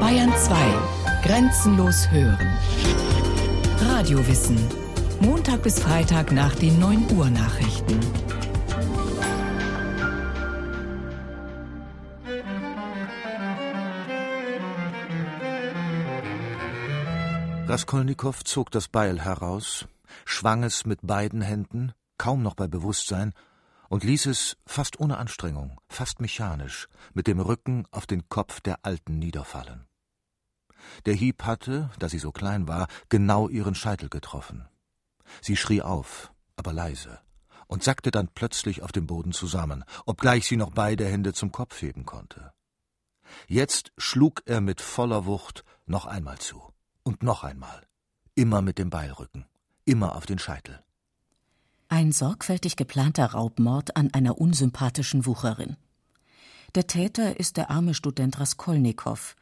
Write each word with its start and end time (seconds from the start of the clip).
Bayern 0.00 0.32
2. 0.36 0.54
Grenzenlos 1.24 2.10
hören. 2.10 2.58
Radiowissen. 3.80 4.58
Montag 5.20 5.62
bis 5.62 5.80
Freitag 5.80 6.30
nach 6.30 6.54
den 6.54 6.78
9 6.78 7.10
Uhr 7.16 7.30
Nachrichten. 7.30 8.00
Raskolnikow 17.66 18.44
zog 18.44 18.70
das 18.70 18.88
Beil 18.88 19.20
heraus, 19.20 19.86
schwang 20.24 20.62
es 20.62 20.86
mit 20.86 21.00
beiden 21.02 21.40
Händen, 21.40 21.92
kaum 22.18 22.42
noch 22.42 22.54
bei 22.54 22.68
Bewusstsein, 22.68 23.32
und 23.94 24.02
ließ 24.02 24.26
es 24.26 24.56
fast 24.66 24.98
ohne 24.98 25.18
Anstrengung, 25.18 25.80
fast 25.88 26.20
mechanisch, 26.20 26.88
mit 27.12 27.28
dem 27.28 27.38
Rücken 27.38 27.86
auf 27.92 28.08
den 28.08 28.28
Kopf 28.28 28.60
der 28.60 28.84
Alten 28.84 29.20
niederfallen. 29.20 29.86
Der 31.06 31.14
Hieb 31.14 31.44
hatte, 31.44 31.90
da 32.00 32.08
sie 32.08 32.18
so 32.18 32.32
klein 32.32 32.66
war, 32.66 32.88
genau 33.08 33.48
ihren 33.48 33.76
Scheitel 33.76 34.08
getroffen. 34.08 34.66
Sie 35.40 35.56
schrie 35.56 35.80
auf, 35.80 36.32
aber 36.56 36.72
leise, 36.72 37.20
und 37.68 37.84
sackte 37.84 38.10
dann 38.10 38.26
plötzlich 38.34 38.82
auf 38.82 38.90
dem 38.90 39.06
Boden 39.06 39.30
zusammen, 39.30 39.84
obgleich 40.06 40.48
sie 40.48 40.56
noch 40.56 40.72
beide 40.72 41.06
Hände 41.06 41.32
zum 41.32 41.52
Kopf 41.52 41.80
heben 41.80 42.04
konnte. 42.04 42.52
Jetzt 43.46 43.92
schlug 43.96 44.42
er 44.44 44.60
mit 44.60 44.80
voller 44.80 45.24
Wucht 45.24 45.64
noch 45.86 46.06
einmal 46.06 46.38
zu. 46.38 46.60
Und 47.04 47.22
noch 47.22 47.44
einmal. 47.44 47.86
Immer 48.34 48.60
mit 48.60 48.78
dem 48.78 48.90
Beilrücken. 48.90 49.46
Immer 49.84 50.16
auf 50.16 50.26
den 50.26 50.40
Scheitel. 50.40 50.83
Ein 51.94 52.10
sorgfältig 52.10 52.74
geplanter 52.74 53.24
Raubmord 53.24 53.96
an 53.96 54.12
einer 54.12 54.40
unsympathischen 54.40 55.26
Wucherin. 55.26 55.76
Der 56.74 56.88
Täter 56.88 57.38
ist 57.38 57.56
der 57.56 57.70
arme 57.70 57.94
Student 57.94 58.40
Raskolnikow. 58.40 59.36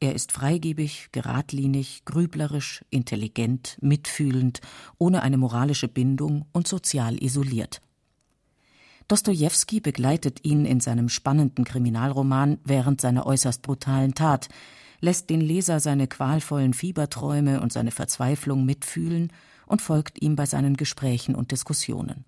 Er 0.00 0.14
ist 0.14 0.32
freigebig, 0.32 1.08
geradlinig, 1.12 2.06
grüblerisch, 2.06 2.82
intelligent, 2.88 3.76
mitfühlend, 3.82 4.62
ohne 4.96 5.20
eine 5.20 5.36
moralische 5.36 5.86
Bindung 5.86 6.46
und 6.52 6.66
sozial 6.66 7.22
isoliert. 7.22 7.82
Dostojewski 9.08 9.80
begleitet 9.80 10.46
ihn 10.46 10.64
in 10.64 10.80
seinem 10.80 11.10
spannenden 11.10 11.66
Kriminalroman 11.66 12.56
während 12.64 13.02
seiner 13.02 13.26
äußerst 13.26 13.60
brutalen 13.60 14.14
Tat, 14.14 14.48
lässt 15.02 15.28
den 15.28 15.42
Leser 15.42 15.78
seine 15.78 16.06
qualvollen 16.06 16.72
Fieberträume 16.72 17.60
und 17.60 17.70
seine 17.70 17.90
Verzweiflung 17.90 18.64
mitfühlen 18.64 19.30
und 19.68 19.82
folgt 19.82 20.20
ihm 20.22 20.34
bei 20.34 20.46
seinen 20.46 20.76
Gesprächen 20.76 21.34
und 21.34 21.52
Diskussionen. 21.52 22.24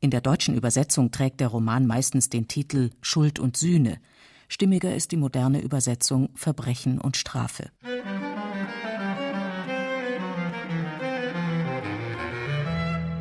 In 0.00 0.10
der 0.10 0.20
deutschen 0.20 0.54
Übersetzung 0.54 1.12
trägt 1.12 1.40
der 1.40 1.48
Roman 1.48 1.86
meistens 1.86 2.28
den 2.28 2.48
Titel 2.48 2.90
Schuld 3.00 3.38
und 3.38 3.56
Sühne. 3.56 3.98
Stimmiger 4.48 4.94
ist 4.94 5.12
die 5.12 5.16
moderne 5.16 5.60
Übersetzung 5.60 6.30
Verbrechen 6.34 7.00
und 7.00 7.16
Strafe. 7.16 7.70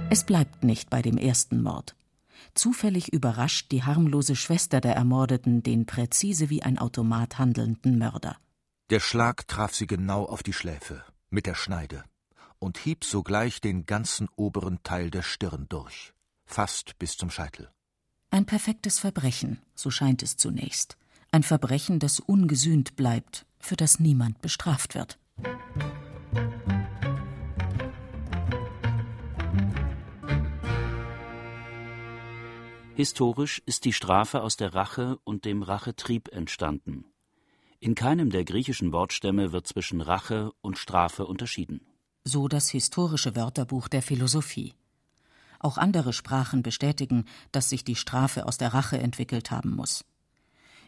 Es 0.09 0.25
bleibt 0.25 0.63
nicht 0.63 0.89
bei 0.89 1.01
dem 1.01 1.17
ersten 1.17 1.61
Mord. 1.61 1.95
Zufällig 2.53 3.13
überrascht 3.13 3.71
die 3.71 3.83
harmlose 3.83 4.35
Schwester 4.35 4.81
der 4.81 4.95
Ermordeten 4.95 5.63
den 5.63 5.85
präzise 5.85 6.49
wie 6.49 6.63
ein 6.63 6.77
Automat 6.77 7.39
handelnden 7.39 7.97
Mörder. 7.97 8.35
Der 8.89 8.99
Schlag 8.99 9.47
traf 9.47 9.73
sie 9.73 9.87
genau 9.87 10.25
auf 10.25 10.43
die 10.43 10.51
Schläfe, 10.51 11.05
mit 11.29 11.45
der 11.45 11.55
Schneide, 11.55 12.03
und 12.61 12.77
hieb 12.77 13.03
sogleich 13.03 13.59
den 13.59 13.85
ganzen 13.85 14.29
oberen 14.35 14.81
Teil 14.83 15.09
der 15.09 15.23
Stirn 15.23 15.65
durch, 15.67 16.13
fast 16.45 16.97
bis 16.99 17.17
zum 17.17 17.31
Scheitel. 17.31 17.69
Ein 18.29 18.45
perfektes 18.45 18.99
Verbrechen, 18.99 19.59
so 19.73 19.89
scheint 19.89 20.21
es 20.21 20.37
zunächst. 20.37 20.95
Ein 21.31 21.43
Verbrechen, 21.43 21.99
das 21.99 22.19
ungesühnt 22.19 22.95
bleibt, 22.95 23.45
für 23.59 23.75
das 23.75 23.99
niemand 23.99 24.41
bestraft 24.41 24.95
wird. 24.95 25.17
Historisch 32.95 33.63
ist 33.65 33.85
die 33.85 33.93
Strafe 33.93 34.43
aus 34.43 34.57
der 34.57 34.75
Rache 34.75 35.17
und 35.23 35.45
dem 35.45 35.63
Rachetrieb 35.63 36.31
entstanden. 36.31 37.05
In 37.79 37.95
keinem 37.95 38.29
der 38.29 38.45
griechischen 38.45 38.93
Wortstämme 38.93 39.51
wird 39.51 39.65
zwischen 39.65 40.01
Rache 40.01 40.51
und 40.61 40.77
Strafe 40.77 41.25
unterschieden. 41.25 41.81
So 42.23 42.47
das 42.47 42.69
historische 42.69 43.35
Wörterbuch 43.35 43.87
der 43.87 44.01
Philosophie. 44.01 44.73
Auch 45.59 45.77
andere 45.77 46.13
Sprachen 46.13 46.63
bestätigen, 46.63 47.25
dass 47.51 47.69
sich 47.69 47.83
die 47.83 47.95
Strafe 47.95 48.45
aus 48.45 48.57
der 48.57 48.73
Rache 48.73 48.99
entwickelt 48.99 49.51
haben 49.51 49.75
muss. 49.75 50.05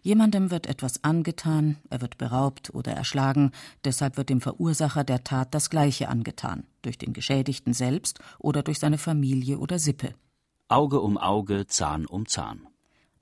Jemandem 0.04 0.52
wird 0.52 0.68
etwas 0.68 1.04
angetan, 1.04 1.78
er 1.90 2.02
wird 2.02 2.18
beraubt 2.18 2.74
oder 2.76 2.92
erschlagen, 2.92 3.52
deshalb 3.86 4.18
wird 4.18 4.30
dem 4.30 4.42
Verursacher 4.42 5.04
der 5.04 5.24
Tat 5.24 5.54
das 5.56 5.70
Gleiche 5.70 6.10
angetan, 6.10 6.66
durch 6.82 6.98
den 6.98 7.14
Geschädigten 7.14 7.74
selbst 7.74 8.20
oder 8.38 8.64
durch 8.64 8.80
seine 8.80 8.98
Familie 8.98 9.60
oder 9.60 9.80
Sippe. 9.80 10.14
Auge 10.68 11.00
um 11.00 11.18
Auge, 11.18 11.68
Zahn 11.68 12.06
um 12.06 12.28
Zahn. 12.28 12.68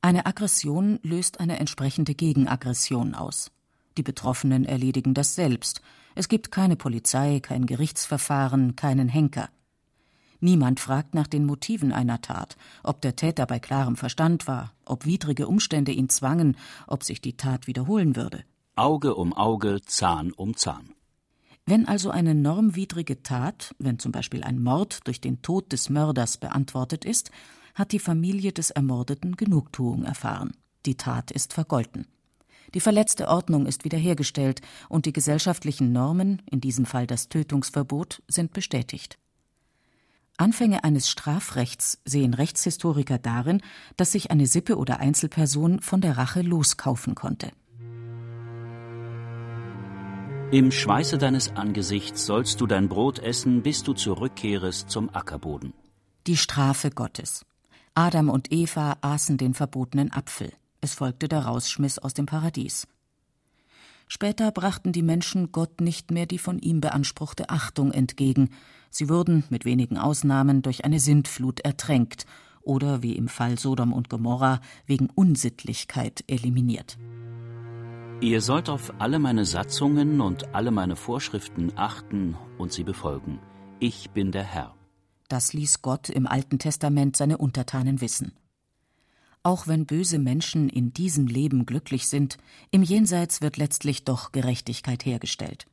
Eine 0.01 0.25
Aggression 0.25 0.99
löst 1.03 1.39
eine 1.39 1.59
entsprechende 1.59 2.15
Gegenaggression 2.15 3.13
aus. 3.13 3.51
Die 3.97 4.03
Betroffenen 4.03 4.65
erledigen 4.65 5.13
das 5.13 5.35
selbst. 5.35 5.81
Es 6.15 6.27
gibt 6.27 6.51
keine 6.51 6.75
Polizei, 6.75 7.39
kein 7.39 7.65
Gerichtsverfahren, 7.65 8.75
keinen 8.75 9.09
Henker. 9.09 9.49
Niemand 10.39 10.79
fragt 10.79 11.13
nach 11.13 11.27
den 11.27 11.45
Motiven 11.45 11.91
einer 11.91 12.21
Tat, 12.21 12.57
ob 12.83 13.01
der 13.01 13.15
Täter 13.15 13.45
bei 13.45 13.59
klarem 13.59 13.95
Verstand 13.95 14.47
war, 14.47 14.73
ob 14.85 15.05
widrige 15.05 15.47
Umstände 15.47 15.91
ihn 15.91 16.09
zwangen, 16.09 16.57
ob 16.87 17.03
sich 17.03 17.21
die 17.21 17.37
Tat 17.37 17.67
wiederholen 17.67 18.15
würde. 18.15 18.43
Auge 18.75 19.13
um 19.15 19.33
Auge, 19.33 19.81
Zahn 19.85 20.31
um 20.31 20.57
Zahn. 20.57 20.95
Wenn 21.67 21.87
also 21.87 22.09
eine 22.09 22.33
normwidrige 22.33 23.21
Tat, 23.21 23.75
wenn 23.77 23.99
zum 23.99 24.11
Beispiel 24.11 24.43
ein 24.43 24.61
Mord 24.61 25.01
durch 25.05 25.21
den 25.21 25.43
Tod 25.43 25.71
des 25.71 25.89
Mörders 25.89 26.37
beantwortet 26.37 27.05
ist, 27.05 27.29
hat 27.75 27.91
die 27.91 27.99
Familie 27.99 28.51
des 28.51 28.71
Ermordeten 28.71 29.35
Genugtuung 29.35 30.03
erfahren. 30.03 30.51
Die 30.87 30.95
Tat 30.95 31.29
ist 31.29 31.53
vergolten. 31.53 32.07
Die 32.73 32.79
verletzte 32.79 33.27
Ordnung 33.27 33.65
ist 33.65 33.83
wiederhergestellt 33.83 34.61
und 34.87 35.05
die 35.05 35.13
gesellschaftlichen 35.13 35.91
Normen, 35.91 36.41
in 36.49 36.61
diesem 36.61 36.85
Fall 36.85 37.07
das 37.07 37.27
Tötungsverbot, 37.27 38.21
sind 38.27 38.53
bestätigt. 38.53 39.17
Anfänge 40.37 40.83
eines 40.83 41.09
Strafrechts 41.09 41.99
sehen 42.05 42.33
Rechtshistoriker 42.33 43.19
darin, 43.19 43.61
dass 43.97 44.13
sich 44.13 44.31
eine 44.31 44.47
Sippe 44.47 44.77
oder 44.77 44.99
Einzelperson 44.99 45.81
von 45.81 46.01
der 46.01 46.17
Rache 46.17 46.41
loskaufen 46.41 47.13
konnte. 47.13 47.51
Im 50.51 50.71
Schweiße 50.71 51.17
deines 51.17 51.55
Angesichts 51.55 52.25
sollst 52.25 52.59
du 52.59 52.67
dein 52.67 52.89
Brot 52.89 53.19
essen, 53.19 53.61
bis 53.61 53.83
du 53.83 53.93
zurückkehrest 53.93 54.89
zum 54.89 55.13
Ackerboden. 55.13 55.73
Die 56.27 56.37
Strafe 56.37 56.89
Gottes. 56.89 57.45
Adam 57.93 58.29
und 58.29 58.51
Eva 58.51 58.97
aßen 59.01 59.37
den 59.37 59.53
verbotenen 59.53 60.11
Apfel. 60.11 60.51
Es 60.81 60.95
folgte 60.95 61.27
der 61.27 61.45
Rausschmiss 61.45 61.99
aus 61.99 62.13
dem 62.13 62.25
Paradies. 62.25 62.87
Später 64.07 64.51
brachten 64.51 64.91
die 64.91 65.03
Menschen 65.03 65.53
Gott 65.53 65.79
nicht 65.79 66.11
mehr 66.11 66.25
die 66.25 66.39
von 66.39 66.59
ihm 66.59 66.81
beanspruchte 66.81 67.49
Achtung 67.49 67.93
entgegen. 67.93 68.49
Sie 68.89 69.07
wurden, 69.07 69.45
mit 69.49 69.63
wenigen 69.63 69.97
Ausnahmen, 69.97 70.63
durch 70.63 70.83
eine 70.83 70.99
Sintflut 70.99 71.61
ertränkt 71.61 72.25
oder, 72.61 73.01
wie 73.01 73.15
im 73.15 73.29
Fall 73.29 73.57
Sodom 73.57 73.93
und 73.93 74.09
Gomorra, 74.09 74.59
wegen 74.85 75.09
Unsittlichkeit 75.09 76.25
eliminiert. 76.27 76.97
Ihr 78.19 78.41
sollt 78.41 78.69
auf 78.69 78.93
alle 78.99 79.17
meine 79.17 79.45
Satzungen 79.45 80.19
und 80.19 80.53
alle 80.53 80.71
meine 80.71 80.95
Vorschriften 80.95 81.71
achten 81.75 82.35
und 82.57 82.71
sie 82.73 82.83
befolgen. 82.83 83.39
Ich 83.79 84.11
bin 84.11 84.31
der 84.31 84.43
Herr. 84.43 84.75
Das 85.27 85.53
ließ 85.53 85.81
Gott 85.81 86.09
im 86.09 86.27
Alten 86.27 86.59
Testament 86.59 87.15
seine 87.15 87.37
Untertanen 87.37 88.01
wissen. 88.01 88.33
Auch 89.43 89.65
wenn 89.65 89.87
böse 89.87 90.19
Menschen 90.19 90.69
in 90.69 90.93
diesem 90.93 91.25
Leben 91.25 91.65
glücklich 91.65 92.07
sind, 92.07 92.37
im 92.69 92.83
Jenseits 92.83 93.41
wird 93.41 93.57
letztlich 93.57 94.03
doch 94.03 94.31
Gerechtigkeit 94.31 95.03
hergestellt. 95.03 95.65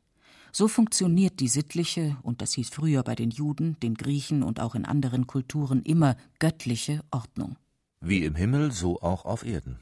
So 0.52 0.68
funktioniert 0.68 1.40
die 1.40 1.48
sittliche, 1.48 2.16
und 2.22 2.40
das 2.40 2.54
hieß 2.54 2.70
früher 2.70 3.02
bei 3.02 3.14
den 3.14 3.30
Juden, 3.30 3.78
den 3.80 3.94
Griechen 3.94 4.42
und 4.42 4.60
auch 4.60 4.74
in 4.74 4.86
anderen 4.86 5.26
Kulturen 5.26 5.82
immer 5.82 6.16
göttliche 6.38 7.02
Ordnung. 7.10 7.56
Wie 8.00 8.24
im 8.24 8.34
Himmel, 8.34 8.72
so 8.72 9.02
auch 9.02 9.26
auf 9.26 9.44
Erden. 9.44 9.78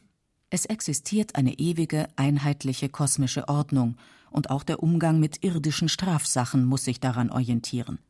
Es 0.50 0.66
existiert 0.66 1.36
eine 1.36 1.56
ewige, 1.58 2.08
einheitliche 2.16 2.88
kosmische 2.88 3.48
Ordnung, 3.48 3.96
und 4.32 4.50
auch 4.50 4.64
der 4.64 4.82
Umgang 4.82 5.20
mit 5.20 5.44
irdischen 5.44 5.88
Strafsachen 5.88 6.64
muss 6.64 6.84
sich 6.84 6.98
daran 6.98 7.30
orientieren. 7.30 8.00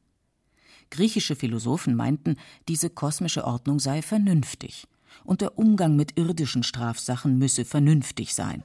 Griechische 0.90 1.37
Philosophen 1.37 1.94
meinten, 1.94 2.37
diese 2.69 2.88
kosmische 2.88 3.44
Ordnung 3.44 3.79
sei 3.79 4.00
vernünftig 4.00 4.88
und 5.25 5.41
der 5.41 5.59
Umgang 5.59 5.97
mit 5.97 6.19
irdischen 6.19 6.63
Strafsachen 6.63 7.39
müsse 7.39 7.65
vernünftig 7.65 8.35
sein. 8.35 8.63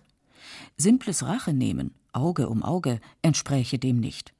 Simples 0.77 1.23
Rachenehmen, 1.23 1.95
Auge 2.13 2.49
um 2.49 2.63
Auge, 2.63 2.99
entspräche 3.21 3.79
dem 3.79 3.99
nicht. 3.99 4.33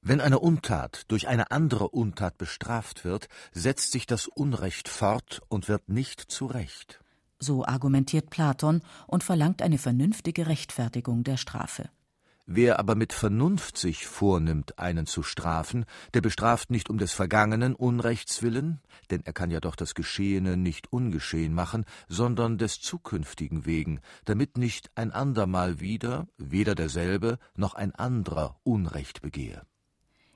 Wenn 0.00 0.20
eine 0.20 0.40
Untat 0.40 1.04
durch 1.08 1.28
eine 1.28 1.52
andere 1.52 1.88
Untat 1.88 2.36
bestraft 2.36 3.04
wird, 3.04 3.28
setzt 3.52 3.92
sich 3.92 4.06
das 4.06 4.26
Unrecht 4.26 4.88
fort 4.88 5.42
und 5.48 5.68
wird 5.68 5.88
nicht 5.88 6.20
zurecht. 6.20 6.98
so 7.38 7.64
argumentiert 7.64 8.30
Platon 8.30 8.82
und 9.06 9.24
verlangt 9.24 9.62
eine 9.62 9.78
vernünftige 9.78 10.46
Rechtfertigung 10.46 11.24
der 11.24 11.36
Strafe. 11.36 11.90
Wer 12.46 12.80
aber 12.80 12.96
mit 12.96 13.12
Vernunft 13.12 13.78
sich 13.78 14.06
vornimmt, 14.06 14.78
einen 14.78 15.06
zu 15.06 15.22
strafen, 15.22 15.84
der 16.12 16.20
bestraft 16.20 16.70
nicht 16.70 16.90
um 16.90 16.98
des 16.98 17.12
vergangenen 17.12 17.76
Unrechts 17.76 18.42
willen, 18.42 18.80
denn 19.10 19.22
er 19.24 19.32
kann 19.32 19.52
ja 19.52 19.60
doch 19.60 19.76
das 19.76 19.94
Geschehene 19.94 20.56
nicht 20.56 20.92
ungeschehen 20.92 21.54
machen, 21.54 21.84
sondern 22.08 22.58
des 22.58 22.80
zukünftigen 22.80 23.64
wegen, 23.64 24.00
damit 24.24 24.58
nicht 24.58 24.90
ein 24.96 25.12
andermal 25.12 25.78
wieder, 25.78 26.26
weder 26.36 26.74
derselbe 26.74 27.38
noch 27.54 27.74
ein 27.74 27.94
anderer 27.94 28.58
Unrecht 28.64 29.22
begehe. 29.22 29.62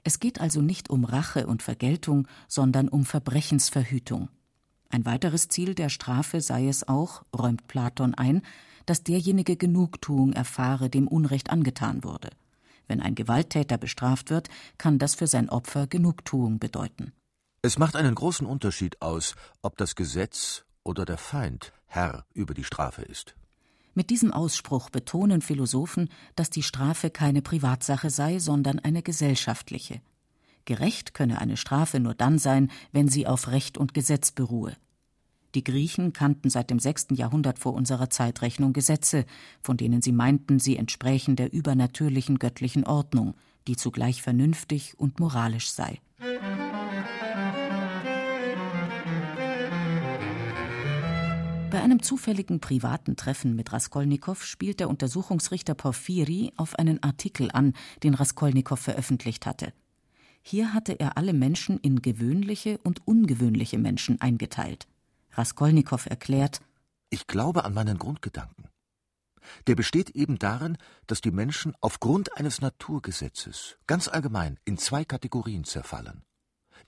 Es 0.04 0.20
geht 0.20 0.40
also 0.40 0.62
nicht 0.62 0.88
um 0.88 1.04
Rache 1.04 1.48
und 1.48 1.64
Vergeltung, 1.64 2.28
sondern 2.46 2.88
um 2.88 3.04
Verbrechensverhütung. 3.04 4.28
Ein 4.90 5.04
weiteres 5.04 5.48
Ziel 5.48 5.74
der 5.74 5.88
Strafe 5.88 6.40
sei 6.40 6.68
es 6.68 6.86
auch, 6.86 7.22
räumt 7.36 7.66
Platon 7.68 8.14
ein, 8.14 8.42
dass 8.86 9.02
derjenige 9.02 9.56
Genugtuung 9.56 10.32
erfahre, 10.32 10.88
dem 10.88 11.08
Unrecht 11.08 11.50
angetan 11.50 12.04
wurde. 12.04 12.30
Wenn 12.86 13.00
ein 13.00 13.16
Gewalttäter 13.16 13.78
bestraft 13.78 14.30
wird, 14.30 14.48
kann 14.78 14.98
das 14.98 15.16
für 15.16 15.26
sein 15.26 15.48
Opfer 15.48 15.86
Genugtuung 15.86 16.58
bedeuten. 16.58 17.12
Es 17.62 17.78
macht 17.78 17.96
einen 17.96 18.14
großen 18.14 18.46
Unterschied 18.46 19.02
aus, 19.02 19.34
ob 19.60 19.76
das 19.76 19.96
Gesetz 19.96 20.64
oder 20.84 21.04
der 21.04 21.18
Feind 21.18 21.72
Herr 21.86 22.24
über 22.32 22.54
die 22.54 22.64
Strafe 22.64 23.02
ist. 23.02 23.34
Mit 23.94 24.10
diesem 24.10 24.30
Ausspruch 24.30 24.90
betonen 24.90 25.40
Philosophen, 25.40 26.10
dass 26.36 26.50
die 26.50 26.62
Strafe 26.62 27.10
keine 27.10 27.42
Privatsache 27.42 28.10
sei, 28.10 28.38
sondern 28.38 28.78
eine 28.78 29.02
gesellschaftliche. 29.02 30.00
Gerecht 30.66 31.14
könne 31.14 31.40
eine 31.40 31.56
Strafe 31.56 32.00
nur 32.00 32.14
dann 32.14 32.38
sein, 32.38 32.70
wenn 32.92 33.08
sie 33.08 33.26
auf 33.26 33.48
Recht 33.48 33.78
und 33.78 33.94
Gesetz 33.94 34.32
beruhe. 34.32 34.76
Die 35.54 35.64
Griechen 35.64 36.12
kannten 36.12 36.50
seit 36.50 36.70
dem 36.70 36.80
sechsten 36.80 37.14
Jahrhundert 37.14 37.58
vor 37.58 37.72
unserer 37.72 38.10
Zeitrechnung 38.10 38.74
Gesetze, 38.74 39.24
von 39.62 39.78
denen 39.78 40.02
sie 40.02 40.12
meinten, 40.12 40.58
sie 40.58 40.76
entsprächen 40.76 41.36
der 41.36 41.52
übernatürlichen 41.52 42.38
göttlichen 42.38 42.84
Ordnung, 42.84 43.34
die 43.68 43.76
zugleich 43.76 44.20
vernünftig 44.22 44.98
und 44.98 45.20
moralisch 45.20 45.70
sei. 45.70 46.00
Bei 51.70 51.82
einem 51.82 52.02
zufälligen 52.02 52.60
privaten 52.60 53.16
Treffen 53.16 53.54
mit 53.54 53.72
Raskolnikow 53.72 54.44
spielt 54.44 54.80
der 54.80 54.88
Untersuchungsrichter 54.88 55.74
Porphyri 55.74 56.52
auf 56.56 56.74
einen 56.76 57.02
Artikel 57.02 57.50
an, 57.52 57.72
den 58.02 58.14
Raskolnikow 58.14 58.78
veröffentlicht 58.78 59.46
hatte. 59.46 59.72
Hier 60.48 60.72
hatte 60.72 60.92
er 61.00 61.16
alle 61.16 61.32
Menschen 61.32 61.76
in 61.80 62.02
gewöhnliche 62.02 62.78
und 62.84 63.04
ungewöhnliche 63.04 63.78
Menschen 63.78 64.20
eingeteilt. 64.20 64.86
Raskolnikow 65.32 66.06
erklärt 66.06 66.60
Ich 67.10 67.26
glaube 67.26 67.64
an 67.64 67.74
meinen 67.74 67.98
Grundgedanken. 67.98 68.68
Der 69.66 69.74
besteht 69.74 70.10
eben 70.10 70.38
darin, 70.38 70.78
dass 71.08 71.20
die 71.20 71.32
Menschen 71.32 71.74
aufgrund 71.80 72.36
eines 72.36 72.60
Naturgesetzes 72.60 73.76
ganz 73.88 74.06
allgemein 74.06 74.60
in 74.64 74.78
zwei 74.78 75.04
Kategorien 75.04 75.64
zerfallen. 75.64 76.22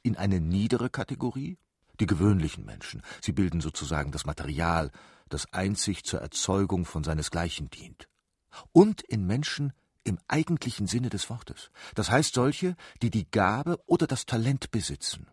In 0.04 0.16
eine 0.16 0.38
niedere 0.38 0.88
Kategorie, 0.88 1.58
die 1.98 2.06
gewöhnlichen 2.06 2.64
Menschen, 2.64 3.02
sie 3.20 3.32
bilden 3.32 3.60
sozusagen 3.60 4.12
das 4.12 4.24
Material, 4.24 4.92
das 5.28 5.52
einzig 5.52 6.04
zur 6.04 6.20
Erzeugung 6.20 6.84
von 6.84 7.02
seinesgleichen 7.02 7.70
dient. 7.70 8.08
Und 8.70 9.00
in 9.00 9.26
Menschen 9.26 9.72
im 10.04 10.18
eigentlichen 10.28 10.86
Sinne 10.86 11.10
des 11.10 11.28
Wortes, 11.30 11.70
das 11.94 12.10
heißt 12.10 12.34
solche, 12.34 12.76
die 13.02 13.10
die 13.10 13.30
Gabe 13.30 13.78
oder 13.86 14.06
das 14.06 14.26
Talent 14.26 14.70
besitzen, 14.70 15.28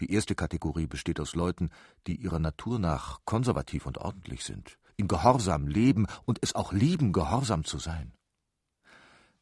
die 0.00 0.12
erste 0.12 0.34
Kategorie 0.34 0.86
besteht 0.86 1.20
aus 1.20 1.34
Leuten, 1.34 1.70
die 2.06 2.16
ihrer 2.16 2.38
Natur 2.40 2.78
nach 2.78 3.20
konservativ 3.24 3.86
und 3.86 3.98
ordentlich 3.98 4.44
sind, 4.44 4.78
in 4.96 5.08
Gehorsam 5.08 5.66
leben 5.66 6.06
und 6.24 6.38
es 6.42 6.54
auch 6.54 6.72
lieben, 6.72 7.12
gehorsam 7.12 7.64
zu 7.64 7.78
sein. 7.78 8.12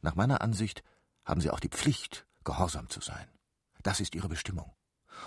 Nach 0.01 0.15
meiner 0.15 0.41
Ansicht 0.41 0.83
haben 1.25 1.41
sie 1.41 1.49
auch 1.49 1.59
die 1.59 1.69
Pflicht, 1.69 2.25
gehorsam 2.43 2.89
zu 2.89 3.01
sein. 3.01 3.27
Das 3.81 3.99
ist 3.99 4.15
ihre 4.15 4.29
Bestimmung. 4.29 4.71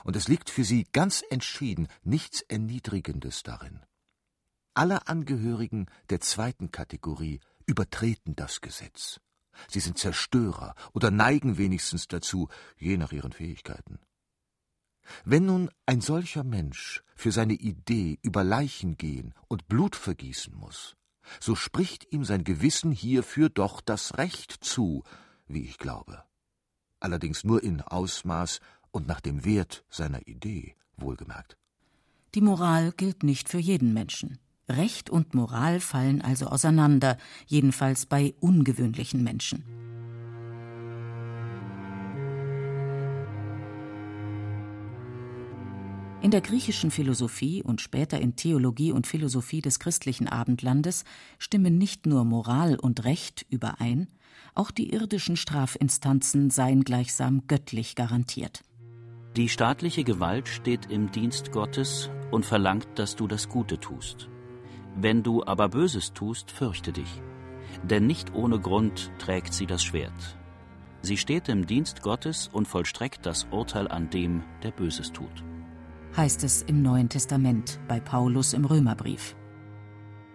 Und 0.05 0.17
es 0.17 0.29
liegt 0.29 0.51
für 0.51 0.65
sie 0.65 0.85
ganz 0.93 1.23
entschieden 1.31 1.89
nichts 2.03 2.43
Erniedrigendes 2.43 3.43
darin. 3.43 3.81
Alle 4.75 5.09
Angehörigen 5.09 5.87
der 6.11 6.21
zweiten 6.21 6.71
Kategorie 6.71 7.41
übertreten 7.67 8.37
das 8.37 8.61
Gesetz. 8.61 9.21
Sie 9.69 9.81
sind 9.81 9.99
Zerstörer 9.99 10.75
oder 10.93 11.11
neigen 11.11 11.59
wenigstens 11.59 12.09
dazu, 12.09 12.49
je 12.79 12.97
nach 12.97 13.13
ihren 13.13 13.33
Fähigkeiten. 13.33 13.99
Wenn 15.25 15.47
nun 15.47 15.71
ein 15.87 16.01
solcher 16.01 16.45
Mensch 16.45 17.03
für 17.15 17.33
seine 17.33 17.55
Idee 17.55 18.19
über 18.23 18.45
Leichen 18.45 18.97
gehen 18.97 19.35
und 19.49 19.69
Blut 19.69 19.97
vergießen 19.97 20.55
muss, 20.55 20.97
so 21.41 21.55
spricht 21.55 22.13
ihm 22.13 22.25
sein 22.25 22.45
Gewissen 22.45 22.93
hierfür 22.93 23.49
doch 23.49 23.81
das 23.81 24.19
Recht 24.19 24.53
zu, 24.53 25.03
wie 25.47 25.63
ich 25.63 25.79
glaube. 25.79 26.25
Allerdings 27.01 27.45
nur 27.45 27.63
in 27.63 27.83
Ausmaß 27.83 28.61
und 28.91 29.07
nach 29.07 29.21
dem 29.21 29.45
Wert 29.45 29.85
seiner 29.91 30.27
Idee, 30.27 30.77
wohlgemerkt. 30.97 31.57
Die 32.35 32.41
Moral 32.41 32.93
gilt 32.93 33.23
nicht 33.23 33.49
für 33.49 33.59
jeden 33.59 33.93
Menschen. 33.93 34.39
Recht 34.69 35.11
und 35.11 35.35
Moral 35.35 35.81
fallen 35.81 36.21
also 36.23 36.47
auseinander, 36.47 37.19
jedenfalls 37.47 38.07
bei 38.07 38.35
ungewöhnlichen 38.41 39.23
Menschen. 39.23 39.65
In 46.21 46.33
der 46.33 46.41
griechischen 46.41 46.91
Philosophie 46.91 47.63
und 47.63 47.81
später 47.81 48.21
in 48.21 48.35
Theologie 48.35 48.91
und 48.91 49.07
Philosophie 49.07 49.61
des 49.61 49.79
christlichen 49.79 50.27
Abendlandes 50.27 51.05
stimmen 51.39 51.79
nicht 51.79 52.07
nur 52.07 52.25
Moral 52.25 52.77
und 52.77 53.05
Recht 53.05 53.47
überein, 53.49 54.09
auch 54.55 54.73
die 54.73 54.93
irdischen 54.93 55.37
Strafinstanzen 55.37 56.51
seien 56.51 56.83
gleichsam 56.83 57.47
göttlich 57.47 57.95
garantiert. 57.95 58.65
Die 59.37 59.49
staatliche 59.49 60.03
Gewalt 60.03 60.49
steht 60.49 60.87
im 60.91 61.13
Dienst 61.13 61.53
Gottes 61.53 62.11
und 62.33 62.45
verlangt, 62.45 62.89
dass 62.97 63.15
du 63.15 63.29
das 63.29 63.49
Gute 63.49 63.79
tust. 63.79 64.29
Wenn 64.97 65.23
du 65.23 65.45
aber 65.45 65.69
Böses 65.69 66.13
tust, 66.13 66.51
fürchte 66.51 66.93
dich. 66.93 67.23
Denn 67.83 68.07
nicht 68.07 68.35
ohne 68.35 68.59
Grund 68.59 69.13
trägt 69.19 69.53
sie 69.53 69.67
das 69.67 69.85
Schwert. 69.85 70.39
Sie 71.03 71.17
steht 71.17 71.49
im 71.49 71.67
Dienst 71.67 72.03
Gottes 72.03 72.49
und 72.53 72.67
vollstreckt 72.67 73.27
das 73.27 73.47
Urteil 73.51 73.89
an 73.89 74.11
dem, 74.11 74.43
der 74.63 74.71
Böses 74.71 75.13
tut 75.13 75.45
heißt 76.17 76.45
es 76.45 76.63
im 76.63 76.83
Neuen 76.83 77.09
Testament 77.09 77.79
bei 77.89 78.01
Paulus 78.01 78.55
im 78.55 78.65
Römerbrief. 78.65 79.37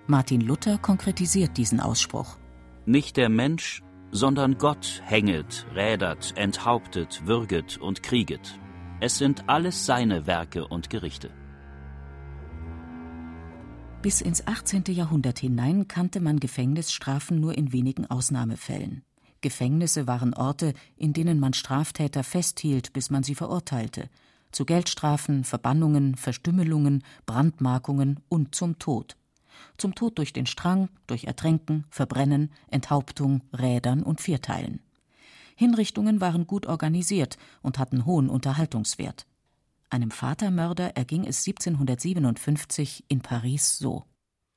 Martin 0.08 0.42
Luther 0.42 0.78
konkretisiert 0.78 1.58
diesen 1.58 1.80
Ausspruch. 1.80 2.38
Nicht 2.86 3.18
der 3.18 3.30
Mensch, 3.30 3.82
sondern 4.12 4.58
Gott 4.58 5.01
hänget, 5.06 5.65
rädert, 5.74 6.34
enthauptet, 6.36 7.25
würget 7.25 7.77
und 7.77 8.03
krieget. 8.03 8.60
Es 9.00 9.18
sind 9.18 9.48
alles 9.48 9.86
seine 9.86 10.27
Werke 10.27 10.68
und 10.68 10.89
Gerichte. 10.89 11.32
Bis 14.01 14.20
ins 14.20 14.48
18. 14.48 14.86
Jahrhundert 14.88 15.38
hinein 15.38 15.88
kannte 15.88 16.22
man 16.22 16.39
Gefängnisstrafen 16.39 17.39
nur 17.39 17.55
in 17.55 17.72
wenigen 17.72 18.08
Ausnahmefällen. 18.10 19.03
Gefängnisse 19.41 20.08
waren 20.08 20.34
Orte, 20.34 20.74
in 20.98 21.13
denen 21.13 21.39
man 21.39 21.53
Straftäter 21.53 22.24
festhielt, 22.24 22.93
bis 22.93 23.12
man 23.12 23.22
sie 23.22 23.36
verurteilte, 23.36 24.10
zu 24.51 24.65
Geldstrafen, 24.65 25.43
Verbannungen, 25.43 26.15
Verstümmelungen, 26.15 27.03
Brandmarkungen 27.27 28.20
und 28.27 28.55
zum 28.55 28.79
Tod. 28.79 29.17
Zum 29.77 29.93
Tod 29.93 30.17
durch 30.17 30.34
den 30.34 30.48
Strang, 30.48 30.89
durch 31.05 31.25
Ertränken, 31.25 31.86
Verbrennen, 31.91 32.51
Enthauptung, 32.72 33.43
Rädern 33.53 34.01
und 34.01 34.20
Vierteilen. 34.20 34.81
Hinrichtungen 35.55 36.22
waren 36.22 36.48
gut 36.48 36.65
organisiert 36.65 37.38
und 37.62 37.77
hatten 37.77 38.05
hohen 38.05 38.29
Unterhaltungswert. 38.29 39.27
Einem 39.91 40.10
Vatermörder 40.10 40.95
erging 40.95 41.25
es 41.25 41.45
1757 41.45 43.03
in 43.10 43.19
Paris 43.19 43.77
so. 43.77 44.05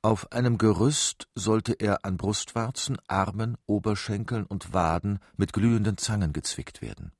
Auf 0.01 0.31
einem 0.31 0.57
Gerüst 0.57 1.27
sollte 1.35 1.73
er 1.73 2.05
an 2.05 2.15
Brustwarzen, 2.15 2.97
Armen, 3.09 3.57
Oberschenkeln 3.65 4.45
und 4.45 4.73
Waden 4.73 5.19
mit 5.35 5.51
glühenden 5.51 5.97
Zangen 5.97 6.31
gezwickt 6.31 6.81
werden. 6.81 7.11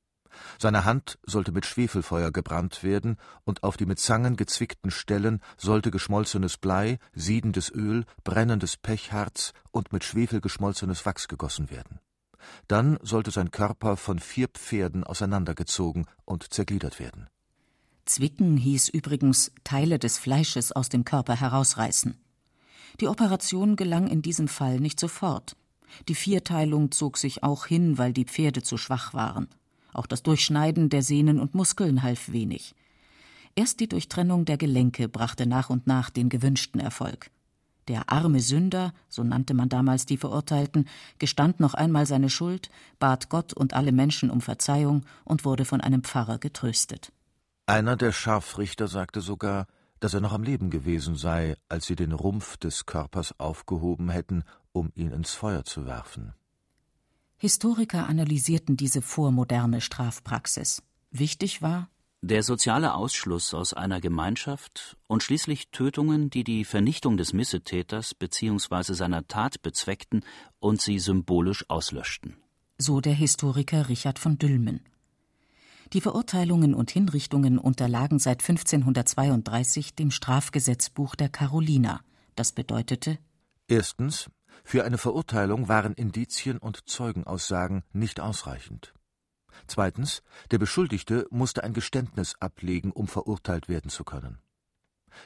Seine 0.58 0.86
Hand 0.86 1.18
sollte 1.26 1.52
mit 1.52 1.66
Schwefelfeuer 1.66 2.32
gebrannt 2.32 2.82
werden, 2.82 3.18
und 3.44 3.62
auf 3.62 3.76
die 3.76 3.84
mit 3.84 3.98
Zangen 3.98 4.36
gezwickten 4.36 4.90
Stellen 4.90 5.42
sollte 5.58 5.90
geschmolzenes 5.90 6.56
Blei, 6.56 6.98
siedendes 7.12 7.70
Öl, 7.70 8.06
brennendes 8.24 8.78
Pechharz 8.78 9.52
und 9.72 9.92
mit 9.92 10.04
Schwefel 10.04 10.40
geschmolzenes 10.40 11.04
Wachs 11.04 11.28
gegossen 11.28 11.68
werden. 11.70 12.00
Dann 12.66 12.98
sollte 13.02 13.30
sein 13.30 13.50
Körper 13.50 13.98
von 13.98 14.20
vier 14.20 14.48
Pferden 14.48 15.04
auseinandergezogen 15.04 16.06
und 16.24 16.54
zergliedert 16.54 16.98
werden. 16.98 17.28
Zwicken 18.06 18.56
hieß 18.56 18.88
übrigens 18.88 19.52
Teile 19.64 19.98
des 19.98 20.16
Fleisches 20.16 20.72
aus 20.72 20.88
dem 20.88 21.04
Körper 21.04 21.34
herausreißen. 21.34 22.16
Die 23.00 23.08
Operation 23.08 23.76
gelang 23.76 24.06
in 24.06 24.22
diesem 24.22 24.48
Fall 24.48 24.80
nicht 24.80 24.98
sofort. 24.98 25.56
Die 26.08 26.14
Vierteilung 26.14 26.92
zog 26.92 27.18
sich 27.18 27.42
auch 27.42 27.66
hin, 27.66 27.98
weil 27.98 28.12
die 28.12 28.24
Pferde 28.24 28.62
zu 28.62 28.78
schwach 28.78 29.12
waren. 29.12 29.48
Auch 29.92 30.06
das 30.06 30.22
Durchschneiden 30.22 30.88
der 30.88 31.02
Sehnen 31.02 31.40
und 31.40 31.54
Muskeln 31.54 32.02
half 32.02 32.32
wenig. 32.32 32.74
Erst 33.54 33.80
die 33.80 33.88
Durchtrennung 33.88 34.44
der 34.44 34.56
Gelenke 34.56 35.08
brachte 35.08 35.46
nach 35.46 35.70
und 35.70 35.86
nach 35.86 36.10
den 36.10 36.28
gewünschten 36.28 36.80
Erfolg. 36.80 37.30
Der 37.88 38.10
arme 38.10 38.40
Sünder, 38.40 38.92
so 39.08 39.22
nannte 39.22 39.54
man 39.54 39.68
damals 39.68 40.06
die 40.06 40.16
Verurteilten, 40.16 40.88
gestand 41.18 41.60
noch 41.60 41.74
einmal 41.74 42.04
seine 42.06 42.30
Schuld, 42.30 42.70
bat 42.98 43.28
Gott 43.28 43.52
und 43.52 43.74
alle 43.74 43.92
Menschen 43.92 44.30
um 44.30 44.40
Verzeihung 44.40 45.04
und 45.24 45.44
wurde 45.44 45.64
von 45.64 45.80
einem 45.80 46.02
Pfarrer 46.02 46.38
getröstet. 46.38 47.12
Einer 47.66 47.96
der 47.96 48.12
Scharfrichter 48.12 48.86
sagte 48.86 49.20
sogar, 49.20 49.66
dass 49.98 50.14
er 50.14 50.20
noch 50.20 50.32
am 50.32 50.44
Leben 50.44 50.70
gewesen 50.70 51.16
sei, 51.16 51.56
als 51.68 51.86
sie 51.86 51.96
den 51.96 52.12
Rumpf 52.12 52.56
des 52.56 52.86
Körpers 52.86 53.38
aufgehoben 53.40 54.08
hätten, 54.08 54.44
um 54.72 54.92
ihn 54.94 55.10
ins 55.10 55.32
Feuer 55.34 55.64
zu 55.64 55.84
werfen. 55.84 56.32
Historiker 57.38 58.06
analysierten 58.06 58.76
diese 58.76 59.02
vormoderne 59.02 59.80
Strafpraxis. 59.80 60.82
Wichtig 61.10 61.60
war, 61.60 61.88
der 62.22 62.42
soziale 62.42 62.94
Ausschluss 62.94 63.52
aus 63.52 63.74
einer 63.74 64.00
Gemeinschaft 64.00 64.96
und 65.06 65.22
schließlich 65.22 65.70
Tötungen, 65.70 66.30
die 66.30 66.44
die 66.44 66.64
Vernichtung 66.64 67.16
des 67.16 67.32
Missetäters 67.32 68.14
bzw. 68.14 68.94
seiner 68.94 69.28
Tat 69.28 69.62
bezweckten 69.62 70.24
und 70.58 70.80
sie 70.80 70.98
symbolisch 70.98 71.68
auslöschten. 71.68 72.36
So 72.78 73.00
der 73.00 73.14
Historiker 73.14 73.88
Richard 73.88 74.18
von 74.18 74.38
Dülmen. 74.38 74.80
Die 75.92 76.00
Verurteilungen 76.00 76.74
und 76.74 76.90
Hinrichtungen 76.90 77.58
unterlagen 77.58 78.18
seit 78.18 78.40
1532 78.40 79.94
dem 79.94 80.10
Strafgesetzbuch 80.10 81.14
der 81.14 81.28
Caroliner. 81.28 82.00
Das 82.34 82.52
bedeutete 82.52 83.18
Erstens, 83.68 84.28
für 84.64 84.84
eine 84.84 84.98
Verurteilung 84.98 85.68
waren 85.68 85.94
Indizien 85.94 86.58
und 86.58 86.88
Zeugenaussagen 86.88 87.84
nicht 87.92 88.20
ausreichend. 88.20 88.94
Zweitens, 89.68 90.22
der 90.50 90.58
Beschuldigte 90.58 91.26
musste 91.30 91.62
ein 91.62 91.72
Geständnis 91.72 92.34
ablegen, 92.40 92.90
um 92.92 93.06
verurteilt 93.06 93.68
werden 93.68 93.90
zu 93.90 94.04
können. 94.04 94.38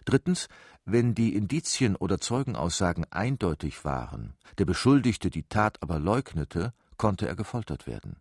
Drittens, 0.05 0.49
wenn 0.85 1.15
die 1.15 1.35
Indizien 1.35 1.97
oder 1.97 2.21
Zeugenaussagen 2.21 3.11
eindeutig 3.11 3.85
waren, 3.85 4.35
der 4.59 4.67
Beschuldigte 4.67 5.31
die 5.31 5.45
Tat 5.45 5.83
aber 5.83 5.99
leugnete, 5.99 6.73
konnte 6.97 7.27
er 7.27 7.35
gefoltert 7.35 7.87
werden. 7.87 8.17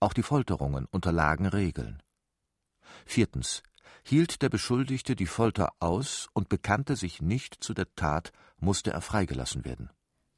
Auch 0.00 0.12
die 0.12 0.22
Folterungen 0.22 0.86
unterlagen 0.86 1.46
Regeln. 1.46 2.02
Viertens, 3.04 3.62
hielt 4.04 4.42
der 4.42 4.48
Beschuldigte 4.48 5.16
die 5.16 5.26
Folter 5.26 5.72
aus 5.80 6.28
und 6.32 6.48
bekannte 6.48 6.96
sich 6.96 7.20
nicht 7.20 7.62
zu 7.62 7.74
der 7.74 7.92
Tat, 7.94 8.32
musste 8.60 8.92
er 8.92 9.00
freigelassen 9.00 9.64
werden. 9.64 9.90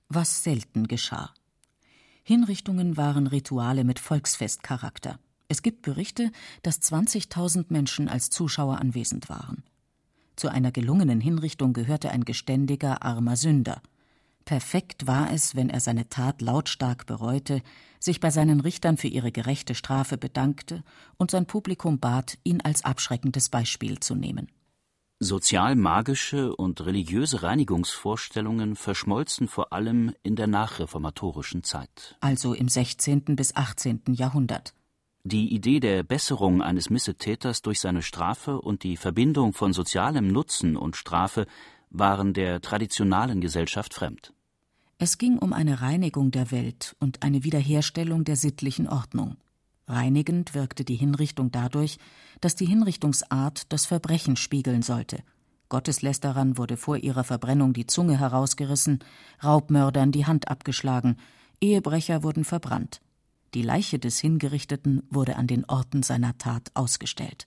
Was 0.09 0.43
selten 0.43 0.88
geschah. 0.88 1.33
Hinrichtungen 2.23 2.97
waren 2.97 3.26
Rituale 3.26 3.85
mit 3.85 3.99
Volksfestcharakter. 3.99 5.19
Es 5.49 5.62
gibt 5.62 5.83
Berichte, 5.83 6.31
dass 6.62 6.81
20.000 6.81 7.67
Menschen 7.69 8.09
als 8.09 8.31
Zuschauer 8.31 8.79
anwesend 8.79 9.29
waren. 9.29 9.64
Zu 10.37 10.49
einer 10.49 10.73
gelungenen 10.73 11.21
Hinrichtung 11.21 11.73
gehörte 11.73 12.11
ein 12.11 12.25
geständiger, 12.25 13.02
armer 13.02 13.37
Sünder. 13.37 13.83
Perfekt 14.50 15.07
war 15.07 15.33
es, 15.33 15.54
wenn 15.54 15.71
er 15.71 15.78
seine 15.78 16.09
Tat 16.09 16.42
lautstark 16.42 17.07
bereute, 17.07 17.62
sich 18.00 18.19
bei 18.19 18.30
seinen 18.30 18.59
Richtern 18.59 18.97
für 18.97 19.07
ihre 19.07 19.30
gerechte 19.30 19.76
Strafe 19.76 20.19
bedankte 20.19 20.83
und 21.19 21.30
sein 21.30 21.47
Publikum 21.47 22.00
bat, 22.00 22.37
ihn 22.42 22.61
als 22.61 22.85
abschreckendes 22.85 23.49
Beispiel 23.49 24.00
zu 24.00 24.16
nehmen. 24.16 24.50
Sozial-magische 25.21 26.57
und 26.57 26.85
religiöse 26.85 27.45
Reinigungsvorstellungen 27.45 28.75
verschmolzen 28.75 29.47
vor 29.47 29.73
allem 29.73 30.16
in 30.25 30.35
der 30.35 30.49
nachreformatorischen 30.49 31.62
Zeit. 31.62 32.16
Also 32.19 32.52
im 32.52 32.69
16. 32.69 33.37
bis 33.37 33.54
18. 33.54 34.02
Jahrhundert. 34.09 34.75
Die 35.23 35.54
Idee 35.54 35.78
der 35.78 36.02
Besserung 36.02 36.61
eines 36.61 36.90
Missetäters 36.90 37.62
durch 37.62 37.78
seine 37.78 38.02
Strafe 38.02 38.61
und 38.61 38.83
die 38.83 38.97
Verbindung 38.97 39.52
von 39.52 39.73
sozialem 39.73 40.26
Nutzen 40.26 40.76
und 40.76 40.97
Strafe 40.97 41.47
waren 41.90 42.33
der 42.35 42.61
traditionalen 42.61 43.40
Gesellschaft 43.40 43.95
fremd. 43.95 44.33
Es 45.02 45.16
ging 45.16 45.38
um 45.38 45.54
eine 45.54 45.80
Reinigung 45.80 46.30
der 46.30 46.50
Welt 46.50 46.95
und 47.00 47.23
eine 47.23 47.42
Wiederherstellung 47.42 48.25
der 48.25 48.37
sittlichen 48.37 48.87
Ordnung. 48.87 49.38
Reinigend 49.88 50.52
wirkte 50.52 50.85
die 50.85 50.95
Hinrichtung 50.95 51.50
dadurch, 51.50 51.97
dass 52.42 52.54
die 52.54 52.66
Hinrichtungsart 52.66 53.73
das 53.73 53.87
Verbrechen 53.87 54.37
spiegeln 54.37 54.83
sollte. 54.83 55.23
Gotteslästerern 55.71 56.59
wurde 56.59 56.76
vor 56.76 56.99
ihrer 56.99 57.25
Verbrennung 57.25 57.73
die 57.73 57.87
Zunge 57.87 58.19
herausgerissen, 58.19 58.99
Raubmördern 59.42 60.12
die 60.12 60.26
Hand 60.26 60.49
abgeschlagen, 60.49 61.16
Ehebrecher 61.62 62.23
wurden 62.23 62.45
verbrannt. 62.45 63.00
Die 63.54 63.62
Leiche 63.62 63.99
des 63.99 64.21
Hingerichteten 64.21 65.02
wurde 65.09 65.37
an 65.37 65.47
den 65.47 65.64
Orten 65.64 66.02
seiner 66.02 66.37
Tat 66.37 66.73
ausgestellt. 66.75 67.47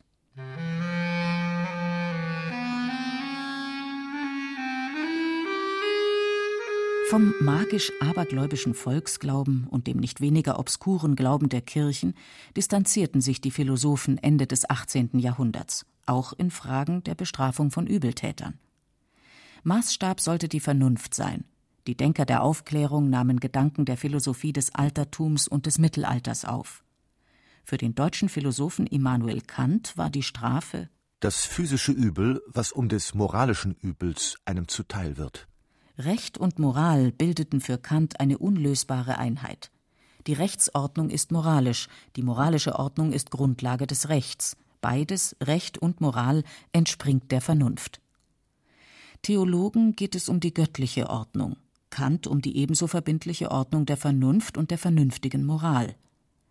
Vom 7.14 7.32
magisch-abergläubischen 7.42 8.74
Volksglauben 8.74 9.68
und 9.70 9.86
dem 9.86 9.98
nicht 9.98 10.20
weniger 10.20 10.58
obskuren 10.58 11.16
Glauben 11.16 11.48
der 11.48 11.62
Kirchen 11.62 12.16
distanzierten 12.58 13.22
sich 13.22 13.40
die 13.40 13.52
Philosophen 13.52 14.18
Ende 14.18 14.48
des 14.48 14.68
18. 14.68 15.20
Jahrhunderts, 15.20 15.86
auch 16.08 16.34
in 16.34 16.50
Fragen 16.50 17.04
der 17.04 17.14
Bestrafung 17.14 17.70
von 17.70 17.86
Übeltätern. 17.86 18.58
Maßstab 19.62 20.22
sollte 20.22 20.48
die 20.48 20.60
Vernunft 20.60 21.14
sein. 21.14 21.44
Die 21.86 21.96
Denker 21.96 22.26
der 22.26 22.42
Aufklärung 22.42 23.12
nahmen 23.12 23.40
Gedanken 23.40 23.86
der 23.86 23.98
Philosophie 23.98 24.52
des 24.52 24.74
Altertums 24.74 25.48
und 25.48 25.68
des 25.68 25.78
Mittelalters 25.78 26.46
auf. 26.46 26.84
Für 27.64 27.78
den 27.78 27.94
deutschen 27.94 28.28
Philosophen 28.28 28.88
Immanuel 28.88 29.42
Kant 29.42 29.96
war 29.98 30.10
die 30.10 30.24
Strafe 30.24 30.90
das 31.20 31.46
physische 31.46 31.92
Übel, 31.92 32.42
was 32.48 32.72
um 32.72 32.90
des 32.90 33.14
moralischen 33.14 33.76
Übels 33.76 34.36
einem 34.46 34.68
zuteil 34.68 35.16
wird. 35.16 35.48
Recht 35.98 36.40
und 36.40 36.58
Moral 36.58 37.12
bildeten 37.12 37.62
für 37.62 37.78
Kant 37.78 38.20
eine 38.20 38.40
unlösbare 38.40 39.20
Einheit. 39.20 39.70
Die 40.26 40.34
Rechtsordnung 40.34 41.10
ist 41.10 41.32
moralisch, 41.32 41.88
die 42.16 42.24
moralische 42.24 42.80
Ordnung 42.80 43.12
ist 43.12 43.30
Grundlage 43.30 43.86
des 43.86 44.10
Rechts. 44.10 44.58
Beides, 44.82 45.36
Recht 45.42 45.78
und 45.78 46.02
Moral, 46.02 46.44
entspringt 46.72 47.32
der 47.32 47.42
Vernunft. 47.42 48.02
Theologen 49.22 49.96
geht 49.96 50.16
es 50.16 50.30
um 50.30 50.40
die 50.40 50.54
göttliche 50.54 51.10
Ordnung, 51.10 51.58
Kant 51.90 52.26
um 52.26 52.42
die 52.42 52.58
ebenso 52.58 52.88
verbindliche 52.88 53.52
Ordnung 53.52 53.86
der 53.86 53.98
Vernunft 53.98 54.58
und 54.58 54.72
der 54.72 54.80
vernünftigen 54.80 55.46
Moral. 55.46 55.96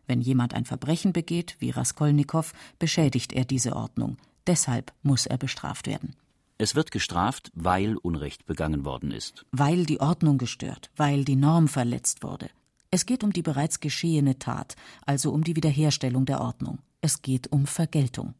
Wenn 0.07 0.21
jemand 0.21 0.55
ein 0.55 0.65
Verbrechen 0.65 1.13
begeht, 1.13 1.57
wie 1.59 1.71
Raskolnikow, 1.71 2.53
beschädigt 2.79 3.33
er 3.33 3.45
diese 3.45 3.75
Ordnung. 3.75 4.19
Deshalb 4.47 4.93
muss 5.03 5.27
er 5.27 5.39
bestraft 5.39 5.87
werden. 5.87 6.15
Es 6.63 6.77
wird 6.77 6.93
gestraft, 6.93 7.51
weil 7.57 7.97
Unrecht 7.97 8.47
begangen 8.47 8.85
worden 8.85 9.11
ist. 9.11 9.45
Weil 9.51 9.85
die 9.85 10.01
Ordnung 10.01 10.39
gestört, 10.39 10.93
weil 10.95 11.25
die 11.25 11.35
Norm 11.35 11.67
verletzt 11.67 12.23
wurde. 12.23 12.51
Es 12.93 13.05
geht 13.05 13.25
um 13.25 13.33
die 13.33 13.43
bereits 13.43 13.81
geschehene 13.81 14.39
Tat, 14.39 14.77
also 15.05 15.33
um 15.33 15.43
die 15.43 15.57
Wiederherstellung 15.57 16.25
der 16.25 16.41
Ordnung. 16.41 16.79
Es 17.01 17.21
geht 17.21 17.51
um 17.51 17.67
Vergeltung. 17.67 18.35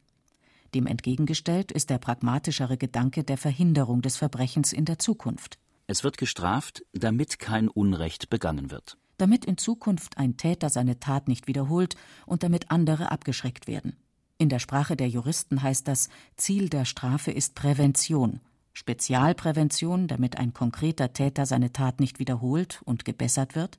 Dem 0.73 0.87
entgegengestellt 0.87 1.73
ist 1.73 1.91
der 1.91 1.99
pragmatischere 1.99 2.77
Gedanke 2.77 3.25
der 3.25 3.39
Verhinderung 3.39 4.03
des 4.03 4.19
Verbrechens 4.19 4.73
in 4.73 4.85
der 4.85 5.01
Zukunft. 5.01 5.59
Es 5.89 6.05
wird 6.05 6.17
gestraft, 6.17 6.85
damit 6.93 7.41
kein 7.41 7.67
Unrecht 7.67 8.31
begangen 8.31 8.71
wird. 8.71 8.99
Damit 9.19 9.45
in 9.45 9.59
Zukunft 9.59 10.17
ein 10.17 10.37
Täter 10.37 10.71
seine 10.71 11.01
Tat 11.01 11.27
nicht 11.27 11.49
wiederholt 11.49 11.97
und 12.25 12.45
damit 12.45 12.71
andere 12.71 13.11
abgeschreckt 13.11 13.67
werden. 13.67 13.97
In 14.43 14.49
der 14.49 14.59
Sprache 14.59 14.97
der 14.97 15.09
Juristen 15.09 15.63
heißt 15.63 15.87
das, 15.87 16.09
Ziel 16.37 16.69
der 16.69 16.85
Strafe 16.85 17.31
ist 17.31 17.55
Prävention. 17.55 18.41
Spezialprävention, 18.73 20.09
damit 20.09 20.37
ein 20.37 20.53
konkreter 20.53 21.13
Täter 21.13 21.47
seine 21.47 21.73
Tat 21.73 22.01
nicht 22.01 22.19
wiederholt 22.19 22.83
und 22.85 23.05
gebessert 23.05 23.55
wird. 23.55 23.79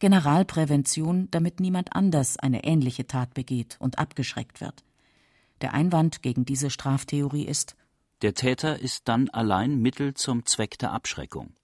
Generalprävention, 0.00 1.28
damit 1.30 1.60
niemand 1.60 1.94
anders 1.94 2.36
eine 2.36 2.64
ähnliche 2.64 3.06
Tat 3.06 3.34
begeht 3.34 3.76
und 3.78 4.00
abgeschreckt 4.00 4.60
wird. 4.60 4.82
Der 5.60 5.74
Einwand 5.74 6.22
gegen 6.22 6.44
diese 6.44 6.70
Straftheorie 6.70 7.44
ist, 7.44 7.76
der 8.22 8.34
Täter 8.34 8.80
ist 8.80 9.06
dann 9.06 9.28
allein 9.28 9.78
Mittel 9.78 10.14
zum 10.14 10.44
Zweck 10.44 10.76
der 10.76 10.90
Abschreckung. 10.90 11.54